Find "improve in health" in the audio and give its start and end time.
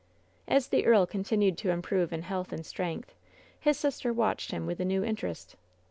1.69-2.49